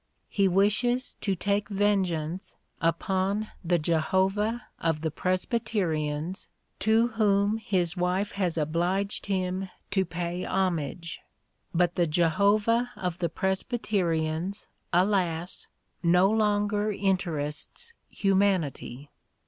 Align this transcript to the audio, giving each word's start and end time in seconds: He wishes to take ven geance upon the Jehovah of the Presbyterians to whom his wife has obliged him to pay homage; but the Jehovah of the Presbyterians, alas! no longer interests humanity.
He 0.29 0.47
wishes 0.47 1.13
to 1.21 1.35
take 1.35 1.69
ven 1.69 2.03
geance 2.03 2.55
upon 2.81 3.49
the 3.63 3.77
Jehovah 3.77 4.65
of 4.79 5.01
the 5.01 5.11
Presbyterians 5.11 6.47
to 6.79 7.09
whom 7.09 7.57
his 7.57 7.95
wife 7.95 8.31
has 8.31 8.57
obliged 8.57 9.27
him 9.27 9.69
to 9.91 10.03
pay 10.03 10.43
homage; 10.43 11.19
but 11.71 11.93
the 11.93 12.07
Jehovah 12.07 12.89
of 12.95 13.19
the 13.19 13.29
Presbyterians, 13.29 14.65
alas! 14.91 15.67
no 16.01 16.31
longer 16.31 16.91
interests 16.91 17.93
humanity. 18.09 19.11